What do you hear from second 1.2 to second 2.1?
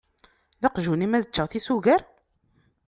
ččeɣ tisugar!?